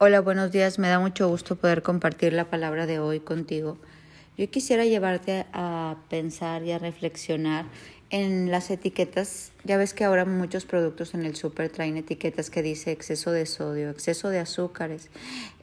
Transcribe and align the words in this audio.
Hola, 0.00 0.20
buenos 0.20 0.52
días. 0.52 0.78
Me 0.78 0.86
da 0.86 1.00
mucho 1.00 1.26
gusto 1.26 1.56
poder 1.56 1.82
compartir 1.82 2.32
la 2.32 2.48
palabra 2.48 2.86
de 2.86 3.00
hoy 3.00 3.18
contigo. 3.18 3.78
Yo 4.36 4.48
quisiera 4.48 4.84
llevarte 4.84 5.44
a 5.52 5.96
pensar 6.08 6.62
y 6.62 6.70
a 6.70 6.78
reflexionar 6.78 7.66
en 8.10 8.48
las 8.48 8.70
etiquetas. 8.70 9.50
Ya 9.64 9.76
ves 9.76 9.94
que 9.94 10.04
ahora 10.04 10.24
muchos 10.24 10.66
productos 10.66 11.14
en 11.14 11.24
el 11.24 11.34
súper 11.34 11.70
traen 11.70 11.96
etiquetas 11.96 12.48
que 12.48 12.62
dice 12.62 12.92
exceso 12.92 13.32
de 13.32 13.44
sodio, 13.44 13.90
exceso 13.90 14.28
de 14.28 14.38
azúcares, 14.38 15.10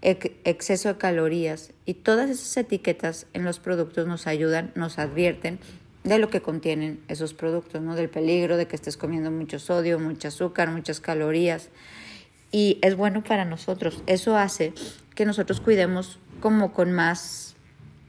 exceso 0.02 0.90
de 0.90 0.98
calorías. 0.98 1.72
Y 1.86 1.94
todas 1.94 2.30
esas 2.30 2.58
etiquetas 2.58 3.28
en 3.32 3.46
los 3.46 3.60
productos 3.60 4.06
nos 4.06 4.28
ayudan, 4.28 4.74
nos 4.76 5.00
advierten 5.00 5.60
de 6.04 6.20
lo 6.20 6.30
que 6.30 6.42
contienen 6.42 7.00
esos 7.08 7.34
productos, 7.34 7.82
¿no? 7.82 7.96
Del 7.96 8.10
peligro 8.10 8.58
de 8.58 8.68
que 8.68 8.76
estés 8.76 8.98
comiendo 8.98 9.32
mucho 9.32 9.60
sodio, 9.60 9.98
mucho 9.98 10.28
azúcar, 10.28 10.72
muchas 10.72 11.00
calorías 11.00 11.70
y 12.56 12.80
es 12.82 12.96
bueno 12.96 13.22
para 13.22 13.44
nosotros. 13.44 14.02
Eso 14.08 14.38
hace 14.38 14.72
que 15.14 15.26
nosotros 15.26 15.60
cuidemos 15.60 16.20
como 16.40 16.72
con 16.72 16.94
más 16.94 17.58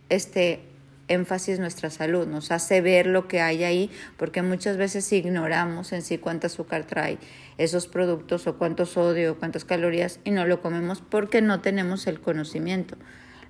este 0.08 0.60
énfasis 1.08 1.58
nuestra 1.58 1.90
salud, 1.90 2.28
nos 2.28 2.52
hace 2.52 2.80
ver 2.80 3.08
lo 3.08 3.26
que 3.26 3.40
hay 3.40 3.64
ahí, 3.64 3.90
porque 4.16 4.42
muchas 4.42 4.76
veces 4.76 5.12
ignoramos 5.12 5.90
en 5.90 6.02
sí 6.02 6.18
cuánto 6.18 6.46
azúcar 6.46 6.84
trae 6.84 7.18
esos 7.58 7.88
productos 7.88 8.46
o 8.46 8.56
cuánto 8.56 8.86
sodio, 8.86 9.32
o 9.32 9.34
cuántas 9.34 9.64
calorías 9.64 10.20
y 10.22 10.30
no 10.30 10.46
lo 10.46 10.62
comemos 10.62 11.00
porque 11.00 11.42
no 11.42 11.60
tenemos 11.60 12.06
el 12.06 12.20
conocimiento. 12.20 12.96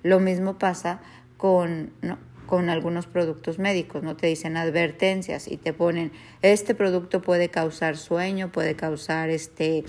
Lo 0.01 0.19
mismo 0.19 0.57
pasa 0.57 0.99
con, 1.37 1.91
con 2.47 2.71
algunos 2.71 3.05
productos 3.05 3.59
médicos, 3.59 4.01
no 4.01 4.15
te 4.15 4.25
dicen 4.25 4.57
advertencias 4.57 5.47
y 5.47 5.57
te 5.57 5.73
ponen 5.73 6.11
este 6.41 6.73
producto 6.73 7.21
puede 7.21 7.49
causar 7.49 7.97
sueño, 7.97 8.51
puede 8.51 8.75
causar 8.75 9.29
este 9.29 9.83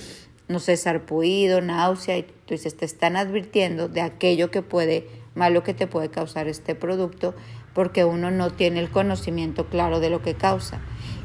no 0.49 0.61
sé, 0.61 0.77
sarpullido, 0.77 1.61
náusea, 1.61 2.19
y 2.19 2.27
dices, 2.49 2.77
te 2.77 2.85
están 2.85 3.17
advirtiendo 3.17 3.89
de 3.89 4.01
aquello 4.01 4.51
que 4.51 4.63
puede, 4.63 5.07
malo 5.35 5.63
que 5.63 5.75
te 5.75 5.87
puede 5.87 6.09
causar 6.09 6.49
este 6.49 6.75
producto, 6.75 7.35
porque 7.75 8.05
uno 8.05 8.31
no 8.31 8.51
tiene 8.51 8.81
el 8.81 8.91
conocimiento 8.91 9.67
claro 9.67 10.01
de 10.01 10.11
lo 10.11 10.23
que 10.23 10.35
causa. 10.35 10.81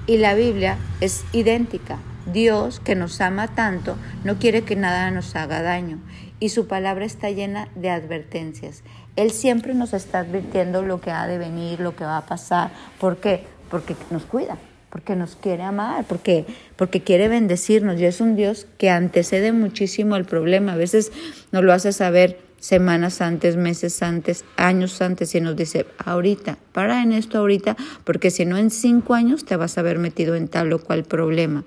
Y 0.05 0.17
la 0.17 0.33
Biblia 0.35 0.77
es 0.99 1.23
idéntica. 1.31 1.97
Dios, 2.31 2.79
que 2.79 2.95
nos 2.95 3.19
ama 3.21 3.55
tanto, 3.55 3.95
no 4.23 4.37
quiere 4.37 4.63
que 4.63 4.75
nada 4.75 5.09
nos 5.11 5.35
haga 5.35 5.61
daño. 5.61 5.99
Y 6.39 6.49
su 6.49 6.67
palabra 6.67 7.05
está 7.05 7.29
llena 7.29 7.69
de 7.75 7.89
advertencias. 7.89 8.83
Él 9.15 9.31
siempre 9.31 9.73
nos 9.73 9.93
está 9.93 10.19
advirtiendo 10.19 10.81
lo 10.81 10.99
que 10.99 11.11
ha 11.11 11.27
de 11.27 11.37
venir, 11.37 11.79
lo 11.79 11.95
que 11.95 12.03
va 12.03 12.17
a 12.17 12.25
pasar. 12.25 12.71
¿Por 12.99 13.17
qué? 13.17 13.45
Porque 13.69 13.95
nos 14.09 14.23
cuida 14.23 14.57
porque 14.93 15.15
nos 15.15 15.35
quiere 15.35 15.63
amar, 15.63 16.05
porque, 16.07 16.45
porque 16.75 17.01
quiere 17.01 17.27
bendecirnos. 17.27 17.99
Y 17.99 18.05
es 18.05 18.21
un 18.21 18.35
Dios 18.35 18.67
que 18.77 18.91
antecede 18.91 19.51
muchísimo 19.51 20.15
el 20.15 20.25
problema. 20.25 20.73
A 20.73 20.75
veces 20.75 21.11
nos 21.51 21.63
lo 21.63 21.73
hace 21.73 21.91
saber 21.91 22.39
semanas 22.59 23.19
antes, 23.19 23.57
meses 23.57 24.03
antes, 24.03 24.45
años 24.55 25.01
antes 25.01 25.33
y 25.33 25.41
nos 25.41 25.55
dice, 25.55 25.87
ahorita, 25.97 26.59
para 26.73 27.01
en 27.01 27.11
esto 27.11 27.39
ahorita, 27.39 27.75
porque 28.03 28.29
si 28.29 28.45
no 28.45 28.55
en 28.55 28.69
cinco 28.69 29.15
años 29.15 29.45
te 29.45 29.55
vas 29.55 29.79
a 29.79 29.81
haber 29.81 29.97
metido 29.97 30.35
en 30.35 30.47
tal 30.47 30.71
o 30.71 30.77
cual 30.77 31.05
problema. 31.05 31.65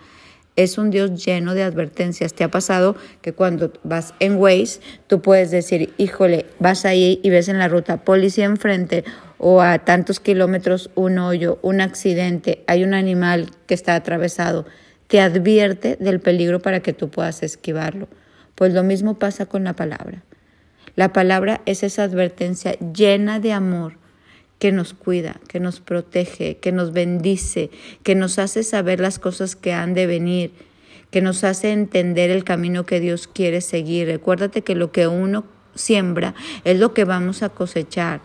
Es 0.54 0.78
un 0.78 0.90
Dios 0.90 1.24
lleno 1.26 1.54
de 1.54 1.64
advertencias. 1.64 2.32
¿Te 2.32 2.44
ha 2.44 2.50
pasado 2.52 2.94
que 3.22 3.32
cuando 3.32 3.72
vas 3.82 4.14
en 4.20 4.36
Waze, 4.36 4.80
tú 5.08 5.20
puedes 5.20 5.50
decir, 5.50 5.92
híjole, 5.98 6.46
vas 6.60 6.84
ahí 6.84 7.18
y 7.24 7.30
ves 7.30 7.48
en 7.48 7.58
la 7.58 7.66
ruta 7.66 8.04
policía 8.04 8.44
enfrente 8.44 9.04
o 9.38 9.60
a 9.60 9.78
tantos 9.78 10.20
kilómetros 10.20 10.90
un 10.94 11.18
hoyo, 11.18 11.58
un 11.62 11.80
accidente, 11.80 12.64
hay 12.66 12.84
un 12.84 12.94
animal 12.94 13.50
que 13.66 13.74
está 13.74 13.94
atravesado, 13.94 14.66
te 15.08 15.20
advierte 15.20 15.96
del 16.00 16.20
peligro 16.20 16.60
para 16.60 16.80
que 16.80 16.92
tú 16.92 17.10
puedas 17.10 17.42
esquivarlo. 17.42 18.08
Pues 18.54 18.72
lo 18.72 18.82
mismo 18.82 19.18
pasa 19.18 19.46
con 19.46 19.64
la 19.64 19.74
palabra. 19.74 20.22
La 20.94 21.12
palabra 21.12 21.60
es 21.66 21.82
esa 21.82 22.04
advertencia 22.04 22.72
llena 22.72 23.38
de 23.38 23.52
amor 23.52 23.98
que 24.58 24.72
nos 24.72 24.94
cuida, 24.94 25.38
que 25.48 25.60
nos 25.60 25.80
protege, 25.80 26.56
que 26.56 26.72
nos 26.72 26.92
bendice, 26.92 27.70
que 28.02 28.14
nos 28.14 28.38
hace 28.38 28.62
saber 28.62 29.00
las 29.00 29.18
cosas 29.18 29.54
que 29.54 29.74
han 29.74 29.92
de 29.92 30.06
venir, 30.06 30.52
que 31.10 31.20
nos 31.20 31.44
hace 31.44 31.72
entender 31.72 32.30
el 32.30 32.44
camino 32.44 32.86
que 32.86 33.00
Dios 33.00 33.28
quiere 33.28 33.60
seguir. 33.60 34.06
Recuérdate 34.06 34.62
que 34.62 34.74
lo 34.74 34.92
que 34.92 35.06
uno 35.06 35.44
siembra 35.74 36.34
es 36.64 36.78
lo 36.78 36.94
que 36.94 37.04
vamos 37.04 37.42
a 37.42 37.50
cosechar 37.50 38.22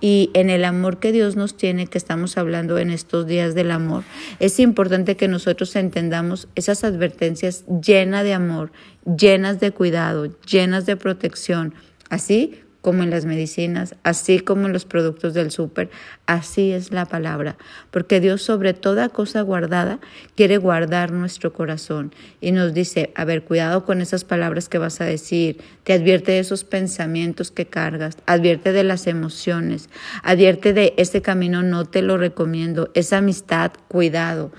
y 0.00 0.30
en 0.34 0.50
el 0.50 0.64
amor 0.64 0.98
que 0.98 1.12
Dios 1.12 1.36
nos 1.36 1.56
tiene, 1.56 1.86
que 1.86 1.98
estamos 1.98 2.36
hablando 2.38 2.78
en 2.78 2.90
estos 2.90 3.26
días 3.26 3.54
del 3.54 3.70
amor, 3.70 4.04
es 4.38 4.58
importante 4.60 5.16
que 5.16 5.28
nosotros 5.28 5.74
entendamos 5.76 6.48
esas 6.54 6.84
advertencias 6.84 7.64
llenas 7.82 8.24
de 8.24 8.34
amor, 8.34 8.72
llenas 9.04 9.60
de 9.60 9.72
cuidado, 9.72 10.28
llenas 10.46 10.86
de 10.86 10.96
protección, 10.96 11.74
así 12.08 12.60
como 12.80 13.02
en 13.02 13.10
las 13.10 13.26
medicinas, 13.26 13.94
así 14.02 14.40
como 14.40 14.66
en 14.66 14.72
los 14.72 14.84
productos 14.84 15.34
del 15.34 15.50
súper, 15.50 15.90
así 16.26 16.72
es 16.72 16.92
la 16.92 17.04
palabra, 17.04 17.56
porque 17.90 18.20
Dios 18.20 18.42
sobre 18.42 18.72
toda 18.72 19.10
cosa 19.10 19.42
guardada 19.42 20.00
quiere 20.34 20.56
guardar 20.56 21.12
nuestro 21.12 21.52
corazón 21.52 22.14
y 22.40 22.52
nos 22.52 22.72
dice, 22.72 23.12
a 23.14 23.24
ver, 23.24 23.42
cuidado 23.42 23.84
con 23.84 24.00
esas 24.00 24.24
palabras 24.24 24.68
que 24.68 24.78
vas 24.78 25.00
a 25.00 25.04
decir, 25.04 25.60
te 25.84 25.92
advierte 25.92 26.32
de 26.32 26.38
esos 26.38 26.64
pensamientos 26.64 27.50
que 27.50 27.66
cargas, 27.66 28.16
advierte 28.26 28.72
de 28.72 28.84
las 28.84 29.06
emociones, 29.06 29.90
advierte 30.22 30.72
de 30.72 30.94
este 30.96 31.20
camino 31.20 31.62
no 31.62 31.84
te 31.84 32.00
lo 32.00 32.16
recomiendo, 32.16 32.90
esa 32.94 33.18
amistad, 33.18 33.72
cuidado. 33.88 34.52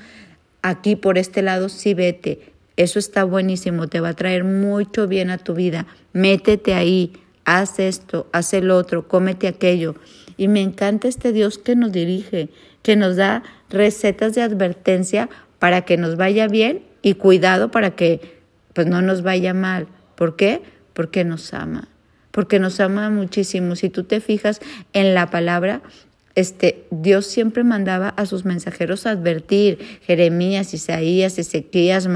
Aquí 0.62 0.96
por 0.96 1.18
este 1.18 1.42
lado 1.42 1.70
sí 1.70 1.96
vete, 1.96 2.54
eso 2.78 3.00
está 3.00 3.24
buenísimo, 3.24 3.88
te 3.88 4.00
va 4.00 4.10
a 4.10 4.14
traer 4.14 4.44
mucho 4.44 5.08
bien 5.08 5.32
a 5.32 5.40
tu 5.40 5.56
vida, 5.56 5.88
métete 6.14 6.76
ahí 6.76 7.14
haz 7.46 7.80
esto, 7.80 8.28
haz 8.32 8.54
el 8.54 8.72
otro, 8.72 9.08
cómete 9.08 9.48
aquello. 9.48 9.96
Y 10.38 10.48
me 10.48 10.62
encanta 10.62 11.08
este 11.08 11.32
Dios 11.32 11.58
que 11.58 11.76
nos 11.76 11.92
dirige, 11.92 12.50
que 12.82 12.96
nos 12.96 13.16
da 13.16 13.44
recetas 13.70 14.34
de 14.34 14.42
advertencia 14.42 15.30
para 15.60 15.82
que 15.82 15.98
nos 15.98 16.18
vaya 16.18 16.48
bien 16.48 16.84
y 17.02 17.16
cuidado 17.16 17.72
para 17.72 17.92
que 17.92 18.42
pues 18.74 18.88
no 18.88 19.02
nos 19.02 19.22
vaya 19.22 19.54
mal. 19.54 19.88
¿Por 20.16 20.36
qué? 20.36 20.62
Porque 20.94 21.24
nos 21.24 21.54
ama, 21.54 21.88
porque 22.32 22.60
nos 22.60 22.80
ama 22.80 23.10
muchísimo. 23.10 23.76
Si 23.76 23.90
tú 23.90 24.04
te 24.04 24.22
fijas 24.22 24.60
en 24.94 25.14
la 25.14 25.30
palabra, 25.30 25.82
este, 26.36 26.86
Dios 26.92 27.28
siempre 27.28 27.64
mandaba 27.64 28.10
a 28.10 28.26
sus 28.26 28.46
mensajeros 28.46 29.06
advertir, 29.06 30.00
Jeremías, 30.04 30.74
Isaías, 30.74 31.38
Ezequías, 31.38 32.08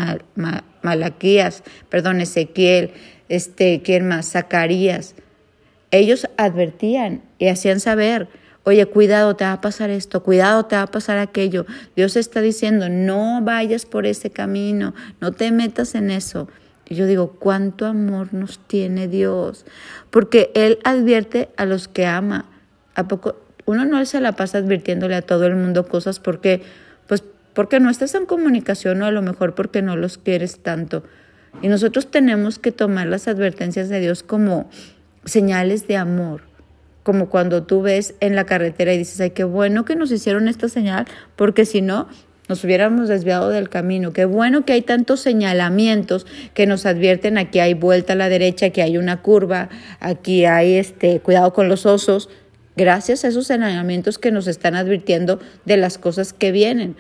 Malaquías, 0.82 1.64
perdón, 1.90 2.22
Ezequiel, 2.22 2.92
este, 3.30 3.82
¿quién 3.82 4.08
más? 4.08 4.32
Zacarías. 4.32 5.16
Ellos 5.92 6.28
advertían 6.38 7.22
y 7.38 7.48
hacían 7.48 7.80
saber, 7.80 8.28
oye, 8.64 8.86
cuidado, 8.88 9.36
te 9.36 9.46
va 9.46 9.54
a 9.54 9.62
pasar 9.62 9.90
esto, 9.90 10.24
cuidado, 10.24 10.66
te 10.66 10.76
va 10.76 10.84
a 10.84 10.88
pasar 10.88 11.18
aquello. 11.20 11.66
Dios 11.96 12.16
está 12.16 12.42
diciendo, 12.42 12.90
no 12.90 13.42
vayas 13.42 13.86
por 13.86 14.06
ese 14.06 14.32
camino, 14.32 14.94
no 15.22 15.32
te 15.32 15.52
metas 15.52 15.96
en 15.96 16.12
eso. 16.12 16.50
Y 16.88 16.96
yo 16.96 17.06
digo, 17.06 17.32
¿cuánto 17.40 17.86
amor 17.86 18.34
nos 18.34 18.60
tiene 18.60 19.08
Dios? 19.08 19.66
Porque 20.12 20.52
Él 20.54 20.80
advierte 20.84 21.50
a 21.58 21.66
los 21.66 21.88
que 21.88 22.06
ama. 22.06 22.46
¿A 22.96 23.08
poco? 23.08 23.38
Uno 23.66 23.86
no 23.86 24.04
se 24.06 24.22
la 24.22 24.34
pasa 24.34 24.60
advirtiéndole 24.60 25.16
a 25.16 25.22
todo 25.22 25.46
el 25.48 25.56
mundo 25.56 25.88
cosas 25.88 26.20
porque, 26.20 26.62
pues, 27.08 27.24
porque 27.54 27.80
no 27.80 27.90
estás 27.90 28.14
en 28.16 28.26
comunicación 28.26 29.02
o 29.02 29.06
a 29.06 29.12
lo 29.12 29.22
mejor 29.22 29.56
porque 29.56 29.82
no 29.82 29.96
los 29.96 30.18
quieres 30.18 30.60
tanto. 30.60 31.04
Y 31.62 31.68
nosotros 31.68 32.12
tenemos 32.12 32.60
que 32.60 32.72
tomar 32.72 33.08
las 33.08 33.28
advertencias 33.28 33.90
de 33.90 34.00
Dios 34.00 34.24
como 34.24 34.70
señales 35.26 35.88
de 35.88 35.98
amor, 35.98 36.42
como 37.04 37.30
cuando 37.30 37.64
tú 37.64 37.82
ves 37.82 38.16
en 38.20 38.36
la 38.36 38.46
carretera 38.46 38.94
y 38.94 38.98
dices, 38.98 39.20
ay, 39.22 39.32
qué 39.32 39.44
bueno 39.44 39.86
que 39.86 39.96
nos 39.96 40.12
hicieron 40.12 40.48
esta 40.48 40.70
señal, 40.70 41.06
porque 41.36 41.66
si 41.66 41.82
no, 41.82 42.08
nos 42.48 42.64
hubiéramos 42.64 43.10
desviado 43.10 43.50
del 43.50 43.70
camino. 43.70 44.14
Qué 44.14 44.26
bueno 44.26 44.66
que 44.66 44.74
hay 44.74 44.82
tantos 44.84 45.20
señalamientos 45.22 46.28
que 46.54 46.68
nos 46.68 46.86
advierten, 46.86 47.38
aquí 47.38 47.60
hay 47.60 47.74
vuelta 47.74 48.14
a 48.14 48.16
la 48.16 48.30
derecha, 48.30 48.68
aquí 48.68 48.82
hay 48.82 48.98
una 48.98 49.22
curva, 49.22 49.70
aquí 50.00 50.46
hay 50.46 50.76
este, 50.76 51.20
cuidado 51.22 51.54
con 51.54 51.70
los 51.70 51.86
osos. 51.86 52.30
Gracias 52.78 53.24
a 53.24 53.30
esos 53.30 53.48
señalamientos 53.48 54.20
que 54.20 54.32
nos 54.32 54.48
están 54.48 54.76
advirtiendo 54.76 55.40
de 55.64 55.78
las 55.78 55.98
cosas 55.98 56.34
que 56.34 56.52
vienen, 56.52 56.96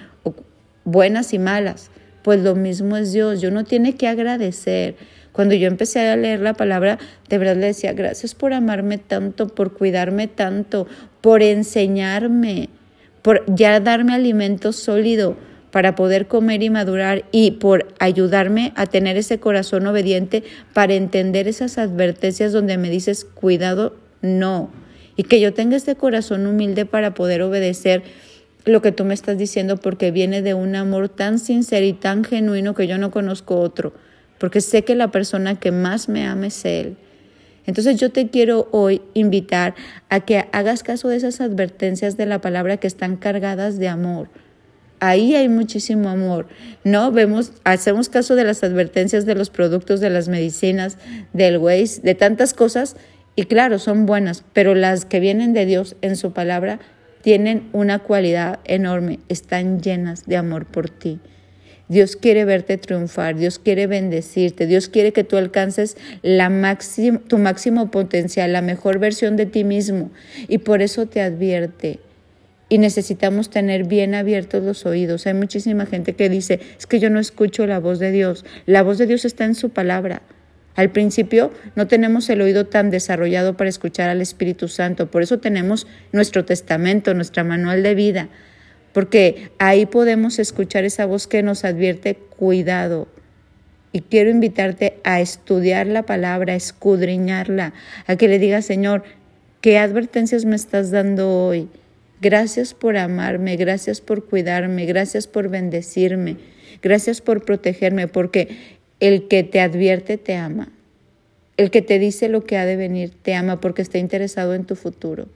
buenas 0.84 1.34
y 1.34 1.40
malas 1.40 1.92
pues 2.25 2.42
lo 2.42 2.56
mismo 2.56 2.98
es 2.98 3.13
Dios. 3.13 3.39
Yo 3.39 3.51
no 3.51 3.66
tiene 3.66 3.94
que 3.94 4.07
agradecer. 4.07 4.95
Cuando 5.31 5.54
yo 5.54 5.68
empecé 5.68 6.07
a 6.07 6.16
leer 6.16 6.39
la 6.39 6.56
palabra, 6.56 6.98
de 7.30 7.38
verdad 7.38 7.56
le 7.56 7.68
decía, 7.68 7.94
gracias 7.94 8.33
por 8.33 8.51
amarme 8.51 8.98
tanto, 8.98 9.48
por 9.48 9.74
cuidarme 9.74 10.27
tanto, 10.27 10.88
por 11.22 11.44
enseñarme, 11.44 12.69
por 13.22 13.44
ya 13.45 13.80
darme 13.80 14.16
alimento 14.16 14.74
sólido 14.74 15.38
para 15.69 15.94
poder 15.94 16.25
comer 16.25 16.63
y 16.63 16.72
madurar 16.72 17.25
y 17.31 17.51
por 17.51 17.94
ayudarme 18.00 18.74
a 18.75 18.88
tener 18.88 19.18
ese 19.18 19.39
corazón 19.39 19.86
obediente 19.86 20.42
para 20.74 20.95
entender 20.95 21.48
esas 21.48 21.77
advertencias 21.77 22.54
donde 22.54 22.80
me 22.80 22.89
dices, 22.89 23.24
cuidado, 23.24 23.98
no. 24.24 24.72
Y 25.16 25.24
que 25.24 25.39
yo 25.39 25.54
tenga 25.54 25.75
este 25.75 25.94
corazón 25.94 26.48
humilde 26.48 26.88
para 26.88 27.13
poder 27.13 27.44
obedecer 27.44 28.01
lo 28.65 28.81
que 28.81 28.91
tú 28.91 29.06
me 29.06 29.13
estás 29.13 29.38
diciendo 29.38 29.77
porque 29.77 30.12
viene 30.12 30.41
de 30.41 30.53
un 30.53 30.75
amor 30.75 31.09
tan 31.09 31.39
sincero 31.39 31.85
y 31.85 31.94
tan 31.94 32.23
genuino 32.23 32.73
que 32.73 32.88
yo 32.88 32.97
no 32.97 33.12
conozco 33.12 33.59
otro, 33.59 33.94
porque 34.39 34.62
sé 34.62 34.83
que 34.83 34.95
la 34.95 35.12
persona 35.12 35.59
que 35.59 35.71
más 35.71 36.09
me 36.09 36.25
ama 36.25 36.47
es 36.47 36.65
Él. 36.65 36.97
Entonces 37.67 38.00
yo 38.00 38.12
te 38.12 38.29
quiero 38.29 38.67
hoy 38.71 39.01
invitar 39.13 39.73
a 40.09 40.19
que 40.19 40.45
hagas 40.51 40.83
caso 40.83 41.09
de 41.09 41.17
esas 41.17 41.41
advertencias 41.41 42.17
de 42.17 42.25
la 42.25 42.41
palabra 42.41 42.77
que 42.77 42.88
están 42.88 43.15
cargadas 43.15 43.79
de 43.79 43.88
amor. 43.88 44.29
Ahí 45.00 45.35
hay 45.35 45.50
muchísimo 45.50 46.09
amor. 46.09 46.47
No 46.83 47.12
vemos, 47.12 47.53
hacemos 47.63 48.09
caso 48.09 48.35
de 48.35 48.44
las 48.44 48.63
advertencias 48.63 49.25
de 49.25 49.35
los 49.35 49.50
productos, 49.50 50.00
de 50.00 50.09
las 50.09 50.27
medicinas, 50.27 50.97
del 51.33 51.57
Waze, 51.57 52.01
de 52.01 52.15
tantas 52.15 52.53
cosas 52.53 52.95
y 53.35 53.44
claro, 53.44 53.79
son 53.79 54.06
buenas, 54.06 54.45
pero 54.53 54.75
las 54.75 55.03
que 55.06 55.19
vienen 55.19 55.53
de 55.53 55.65
Dios 55.65 55.97
en 56.01 56.15
su 56.15 56.31
palabra 56.31 56.79
tienen 57.25 57.69
una 57.74 57.98
cualidad 57.98 58.60
enorme, 58.66 59.18
están 59.30 59.81
llenas 59.81 60.27
de 60.27 60.38
amor 60.38 60.68
por 60.68 60.92
ti. 60.92 61.19
Dios 61.88 62.16
quiere 62.16 62.45
verte 62.45 62.77
triunfar, 62.77 63.36
Dios 63.36 63.57
quiere 63.57 63.88
bendecirte, 63.88 64.68
Dios 64.68 64.89
quiere 64.89 65.12
que 65.12 65.24
tú 65.24 65.36
alcances 65.36 65.98
la 66.22 66.77
tu 67.27 67.39
máximo 67.39 67.89
potencial, 67.89 68.54
la 68.54 68.62
mejor 68.62 69.00
versión 69.00 69.38
de 69.38 69.48
ti 69.48 69.63
mismo. 69.63 70.12
Y 70.48 70.60
por 70.60 70.83
eso 70.83 71.07
te 71.07 71.19
advierte. 71.19 72.00
Y 72.69 72.77
necesitamos 72.77 73.50
tener 73.50 73.86
bien 73.86 74.13
abiertos 74.13 74.63
los 74.63 74.86
oídos. 74.86 75.25
Hay 75.25 75.33
muchísima 75.33 75.88
gente 75.88 76.13
que 76.13 76.30
dice, 76.30 76.60
es 76.77 76.86
que 76.86 77.00
yo 77.00 77.10
no 77.10 77.19
escucho 77.19 77.66
la 77.66 77.80
voz 77.80 77.98
de 77.98 78.12
Dios. 78.12 78.45
La 78.68 78.83
voz 78.83 79.00
de 79.00 79.07
Dios 79.07 79.25
está 79.25 79.45
en 79.45 79.56
su 79.56 79.72
palabra. 79.72 80.22
Al 80.75 80.92
principio 80.92 81.51
no 81.75 81.88
tenemos 81.88 82.30
el 82.30 82.42
oído 82.42 82.66
tan 82.66 82.89
desarrollado 82.89 83.56
para 83.56 83.69
escuchar 83.69 84.10
al 84.10 84.22
Espíritu 84.22 84.68
Santo, 84.68 85.10
por 85.10 85.22
eso 85.22 85.39
tenemos 85.39 85.88
nuestro 86.12 86.44
testamento, 86.45 87.13
nuestra 87.13 87.44
manual 87.44 87.81
de 87.81 87.95
vida, 87.95 88.30
porque 88.94 89.51
ahí 89.57 89.86
podemos 89.86 90.38
escuchar 90.38 90.83
esa 90.83 91.06
voz 91.06 91.27
que 91.27 91.44
nos 91.44 91.63
advierte 91.63 92.16
cuidado. 92.16 93.07
Y 93.92 94.01
quiero 94.01 94.30
invitarte 94.30 95.00
a 95.06 95.22
estudiar 95.22 95.88
la 95.88 96.04
palabra, 96.04 96.51
a 96.51 96.57
escudriñarla, 96.57 97.74
a 98.07 98.16
que 98.18 98.27
le 98.27 98.39
digas, 98.39 98.66
Señor, 98.66 99.04
¿qué 99.62 99.77
advertencias 99.77 100.44
me 100.44 100.57
estás 100.57 100.92
dando 100.92 101.45
hoy? 101.45 101.69
Gracias 102.22 102.74
por 102.74 102.98
amarme, 102.98 103.56
gracias 103.56 104.01
por 104.01 104.25
cuidarme, 104.25 104.86
gracias 104.86 105.27
por 105.27 105.48
bendecirme, 105.48 106.38
gracias 106.81 107.22
por 107.22 107.45
protegerme, 107.45 108.10
porque 108.10 108.75
el 109.00 109.27
que 109.27 109.44
te 109.44 109.59
advierte 109.59 110.18
te 110.18 110.36
ama. 110.36 110.71
El 111.57 111.71
que 111.71 111.81
te 111.81 112.00
dice 112.00 112.27
lo 112.27 112.44
que 112.44 112.57
ha 112.57 112.65
de 112.65 112.75
venir 112.75 113.12
te 113.21 113.33
ama 113.33 113.62
porque 113.62 113.81
está 113.81 113.97
interesado 113.97 114.53
en 114.56 114.65
tu 114.65 114.75
futuro, 114.75 115.27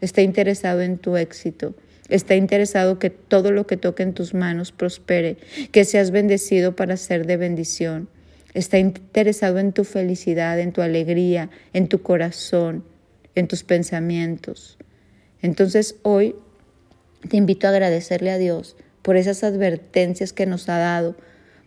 está 0.00 0.20
interesado 0.20 0.82
en 0.82 0.98
tu 0.98 1.16
éxito, 1.16 1.74
está 2.08 2.36
interesado 2.36 2.98
que 2.98 3.08
todo 3.10 3.52
lo 3.52 3.66
que 3.66 3.78
toque 3.78 4.02
en 4.02 4.12
tus 4.12 4.34
manos 4.34 4.70
prospere, 4.70 5.38
que 5.70 5.84
seas 5.84 6.10
bendecido 6.10 6.76
para 6.76 6.96
ser 6.96 7.26
de 7.26 7.38
bendición. 7.38 8.08
Está 8.52 8.78
interesado 8.78 9.58
en 9.58 9.72
tu 9.72 9.84
felicidad, 9.84 10.60
en 10.60 10.72
tu 10.72 10.82
alegría, 10.82 11.48
en 11.72 11.88
tu 11.88 12.02
corazón, 12.02 12.84
en 13.34 13.48
tus 13.48 13.64
pensamientos. 13.64 14.76
Entonces 15.40 15.96
hoy 16.02 16.34
te 17.28 17.38
invito 17.38 17.66
a 17.66 17.70
agradecerle 17.70 18.30
a 18.30 18.36
Dios 18.36 18.76
por 19.00 19.16
esas 19.16 19.42
advertencias 19.42 20.32
que 20.32 20.44
nos 20.44 20.68
ha 20.68 20.78
dado, 20.78 21.16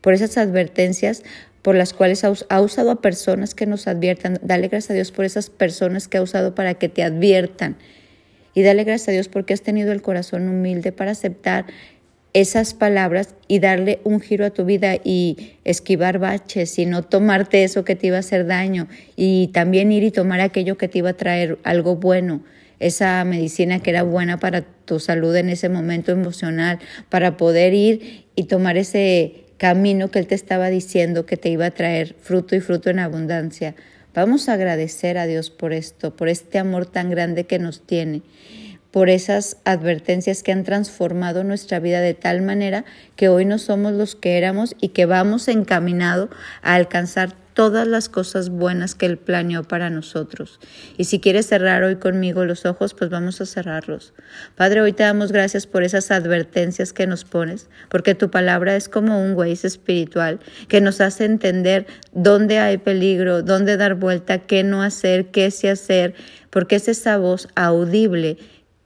por 0.06 0.14
esas 0.14 0.38
advertencias 0.38 1.24
por 1.64 1.76
las 1.76 1.94
cuales 1.94 2.24
ha 2.24 2.62
usado 2.62 2.92
a 2.92 3.02
personas 3.02 3.56
que 3.56 3.66
nos 3.66 3.88
adviertan. 3.88 4.38
Dale 4.44 4.68
gracias 4.68 4.92
a 4.92 4.94
Dios 4.94 5.12
por 5.12 5.26
esas 5.26 5.50
personas 5.50 6.08
que 6.08 6.20
ha 6.20 6.22
usado 6.22 6.54
para 6.54 6.76
que 6.76 6.90
te 6.90 7.02
adviertan. 7.02 7.76
Y 8.54 8.62
dale 8.62 8.84
gracias 8.84 9.10
a 9.10 9.14
Dios 9.14 9.30
porque 9.30 9.56
has 9.56 9.64
tenido 9.64 9.92
el 9.92 10.04
corazón 10.04 10.48
humilde 10.48 10.92
para 10.92 11.10
aceptar 11.10 11.66
esas 12.34 12.76
palabras 12.76 13.34
y 13.48 13.58
darle 13.58 14.00
un 14.04 14.20
giro 14.20 14.46
a 14.46 14.52
tu 14.52 14.64
vida 14.64 14.98
y 15.04 15.54
esquivar 15.64 16.20
baches 16.20 16.78
y 16.78 16.86
no 16.86 17.02
tomarte 17.02 17.64
eso 17.64 17.84
que 17.84 17.96
te 17.96 18.06
iba 18.06 18.18
a 18.18 18.20
hacer 18.20 18.46
daño 18.46 18.88
y 19.16 19.48
también 19.54 19.92
ir 19.92 20.04
y 20.04 20.12
tomar 20.12 20.40
aquello 20.40 20.78
que 20.78 20.88
te 20.88 21.00
iba 21.00 21.10
a 21.10 21.14
traer 21.18 21.58
algo 21.64 21.96
bueno, 21.96 22.44
esa 22.80 23.24
medicina 23.26 23.80
que 23.80 23.90
era 23.90 24.04
buena 24.04 24.38
para 24.38 24.62
tu 24.62 25.00
salud 25.00 25.36
en 25.36 25.50
ese 25.50 25.68
momento 25.68 26.12
emocional, 26.12 26.78
para 27.10 27.38
poder 27.38 27.74
ir 27.74 28.26
y 28.36 28.44
tomar 28.44 28.78
ese 28.78 29.45
camino 29.58 30.12
que 30.12 30.20
Él 30.20 30.28
te 30.28 30.36
estaba 30.36 30.70
diciendo 30.70 31.26
que 31.26 31.38
te 31.38 31.50
iba 31.50 31.66
a 31.66 31.72
traer 31.72 32.16
fruto 32.22 32.56
y 32.56 32.60
fruto 32.60 32.90
en 32.90 33.00
abundancia. 33.00 33.76
Vamos 34.14 34.48
a 34.48 34.54
agradecer 34.54 35.18
a 35.18 35.26
Dios 35.26 35.50
por 35.50 35.74
esto, 35.74 36.16
por 36.16 36.30
este 36.30 36.58
amor 36.58 36.86
tan 36.86 37.10
grande 37.10 37.46
que 37.46 37.60
nos 37.60 37.86
tiene, 37.86 38.22
por 38.92 39.10
esas 39.10 39.58
advertencias 39.66 40.42
que 40.42 40.54
han 40.54 40.64
transformado 40.64 41.44
nuestra 41.44 41.80
vida 41.80 42.00
de 42.00 42.14
tal 42.14 42.42
manera 42.42 42.86
que 43.16 43.28
hoy 43.28 43.46
no 43.46 43.58
somos 43.58 43.94
los 43.94 44.16
que 44.16 44.38
éramos 44.38 44.76
y 44.80 44.90
que 44.90 45.06
vamos 45.06 45.48
encaminado 45.48 46.30
a 46.62 46.76
alcanzar 46.76 47.36
todas 47.56 47.88
las 47.88 48.10
cosas 48.10 48.50
buenas 48.50 48.94
que 48.96 49.08
Él 49.08 49.18
planeó 49.18 49.64
para 49.64 49.90
nosotros. 49.90 50.60
Y 50.98 51.06
si 51.06 51.20
quieres 51.20 51.48
cerrar 51.48 51.84
hoy 51.84 51.96
conmigo 51.96 52.46
los 52.46 52.66
ojos, 52.66 52.94
pues 52.94 53.10
vamos 53.10 53.40
a 53.42 53.46
cerrarlos. 53.46 54.14
Padre, 54.56 54.82
hoy 54.82 54.92
te 54.92 55.04
damos 55.04 55.32
gracias 55.32 55.66
por 55.66 55.84
esas 55.84 56.12
advertencias 56.12 56.92
que 56.92 57.08
nos 57.08 57.24
pones, 57.24 57.70
porque 57.90 58.14
tu 58.14 58.30
palabra 58.30 58.76
es 58.76 58.90
como 58.90 59.24
un 59.24 59.34
güey 59.34 59.54
espiritual 59.54 60.40
que 60.68 60.82
nos 60.82 61.00
hace 61.00 61.24
entender 61.24 61.88
dónde 62.12 62.60
hay 62.60 62.78
peligro, 62.78 63.42
dónde 63.42 63.78
dar 63.78 63.96
vuelta, 63.96 64.40
qué 64.40 64.64
no 64.64 64.84
hacer, 64.84 65.28
qué 65.28 65.50
sí 65.50 65.68
hacer, 65.68 66.14
porque 66.50 66.76
es 66.76 66.90
esa 66.90 67.18
voz 67.18 67.48
audible 67.56 68.38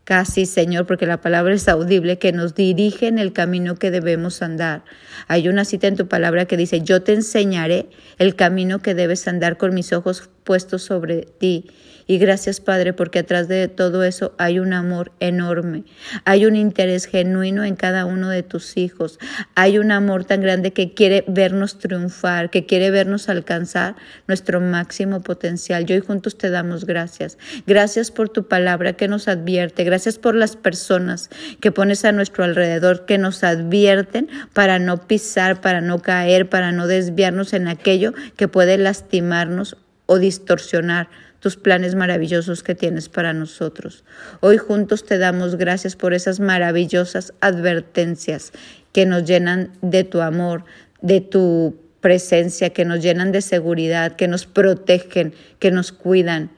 casi, 0.09 0.47
Señor, 0.47 0.88
porque 0.88 1.06
la 1.06 1.21
palabra 1.21 1.53
es 1.53 1.67
audible, 1.67 2.17
que 2.17 2.31
nos 2.31 2.56
dirige 2.56 3.06
en 3.06 3.19
el 3.19 3.31
camino 3.31 3.75
que 3.75 3.91
debemos 3.91 4.41
andar. 4.41 4.83
Hay 5.27 5.47
una 5.47 5.65
cita 5.65 5.85
en 5.85 5.97
tu 5.97 6.07
palabra 6.07 6.45
que 6.45 6.57
dice, 6.57 6.81
yo 6.81 7.03
te 7.03 7.13
enseñaré 7.13 7.89
el 8.17 8.35
camino 8.35 8.79
que 8.79 8.95
debes 8.95 9.27
andar 9.27 9.57
con 9.57 9.75
mis 9.75 9.94
ojos 9.94 10.31
puestos 10.50 10.81
sobre 10.81 11.28
ti 11.38 11.69
y 12.12 12.18
gracias, 12.18 12.60
Padre, 12.60 12.92
porque 12.94 13.19
atrás 13.19 13.48
de 13.48 13.68
todo 13.68 14.04
eso 14.04 14.34
hay 14.40 14.57
un 14.57 14.74
amor 14.74 15.12
enorme, 15.19 15.84
hay 16.25 16.48
un 16.48 16.56
interés 16.56 17.06
genuino 17.06 17.63
en 17.63 17.75
cada 17.75 18.06
uno 18.06 18.30
de 18.30 18.42
tus 18.42 18.78
hijos, 18.78 19.19
hay 19.54 19.78
un 19.78 19.92
amor 19.92 20.25
tan 20.25 20.42
grande 20.42 20.74
que 20.74 20.96
quiere 20.96 21.24
vernos 21.28 21.78
triunfar, 21.78 22.50
que 22.50 22.66
quiere 22.66 22.90
vernos 22.90 23.30
alcanzar 23.30 23.96
nuestro 24.28 24.60
máximo 24.60 25.22
potencial. 25.22 25.86
Yo 25.86 25.96
y 25.96 26.00
juntos 26.00 26.36
te 26.36 26.50
damos 26.50 26.86
gracias. 26.86 27.38
Gracias 27.68 28.10
por 28.10 28.30
tu 28.30 28.48
palabra 28.48 28.94
que 28.94 29.07
nos 29.07 29.28
advierte, 29.28 29.84
gracias 29.84 30.18
por 30.18 30.34
las 30.34 30.56
personas 30.56 31.30
que 31.60 31.72
pones 31.72 32.06
a 32.06 32.12
nuestro 32.12 32.44
alrededor, 32.44 33.06
que 33.06 33.19
nos 33.19 33.44
advierten 33.44 34.30
para 34.54 34.80
no 34.80 35.06
pisar, 35.06 35.62
para 35.62 35.80
no 35.80 36.01
caer, 36.01 36.50
para 36.50 36.72
no 36.72 36.88
desviarnos 36.88 37.54
en 37.54 37.68
aquello 37.68 38.16
que 38.36 38.48
puede 38.48 38.80
lastimarnos 38.80 39.78
o 40.09 40.17
distorsionar 40.17 41.07
tus 41.39 41.56
planes 41.56 41.94
maravillosos 41.94 42.63
que 42.63 42.74
tienes 42.74 43.10
para 43.10 43.31
nosotros. 43.31 44.03
Hoy 44.39 44.57
juntos 44.57 45.05
te 45.05 45.19
damos 45.19 45.55
gracias 45.55 45.95
por 45.95 46.15
esas 46.15 46.39
maravillosas 46.39 47.31
advertencias 47.41 48.51
que 48.91 49.05
nos 49.05 49.25
llenan 49.25 49.72
de 49.84 50.03
tu 50.03 50.22
amor, 50.22 50.65
de 51.01 51.22
tu 51.22 51.77
presencia, 52.01 52.72
que 52.72 52.86
nos 52.86 53.03
llenan 53.03 53.31
de 53.31 53.41
seguridad, 53.41 54.15
que 54.15 54.27
nos 54.27 54.48
protegen, 54.48 55.36
que 55.60 55.69
nos 55.69 55.91
cuidan, 55.91 56.50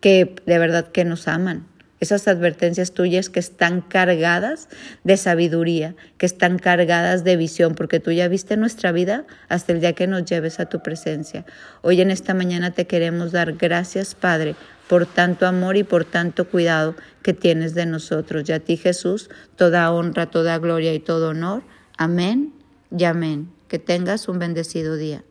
que 0.00 0.36
de 0.46 0.58
verdad 0.60 0.86
que 0.92 1.04
nos 1.04 1.26
aman 1.26 1.66
esas 2.02 2.26
advertencias 2.26 2.94
tuyas 2.94 3.30
que 3.30 3.38
están 3.38 3.80
cargadas 3.80 4.68
de 5.04 5.16
sabiduría, 5.16 5.94
que 6.18 6.26
están 6.26 6.58
cargadas 6.58 7.22
de 7.22 7.36
visión, 7.36 7.76
porque 7.76 8.00
tú 8.00 8.10
ya 8.10 8.26
viste 8.26 8.56
nuestra 8.56 8.90
vida 8.90 9.24
hasta 9.48 9.72
el 9.72 9.80
día 9.80 9.92
que 9.92 10.08
nos 10.08 10.24
lleves 10.24 10.58
a 10.58 10.66
tu 10.66 10.82
presencia. 10.82 11.44
Hoy 11.80 12.00
en 12.00 12.10
esta 12.10 12.34
mañana 12.34 12.72
te 12.72 12.88
queremos 12.88 13.30
dar 13.30 13.52
gracias, 13.52 14.16
Padre, 14.16 14.56
por 14.88 15.06
tanto 15.06 15.46
amor 15.46 15.76
y 15.76 15.84
por 15.84 16.04
tanto 16.04 16.48
cuidado 16.48 16.96
que 17.22 17.34
tienes 17.34 17.72
de 17.74 17.86
nosotros. 17.86 18.48
Y 18.48 18.52
a 18.52 18.58
ti, 18.58 18.76
Jesús, 18.76 19.30
toda 19.54 19.92
honra, 19.92 20.26
toda 20.26 20.58
gloria 20.58 20.92
y 20.94 20.98
todo 20.98 21.28
honor. 21.28 21.62
Amén 21.96 22.52
y 22.90 23.04
amén. 23.04 23.48
Que 23.68 23.78
tengas 23.78 24.26
un 24.26 24.40
bendecido 24.40 24.96
día. 24.96 25.22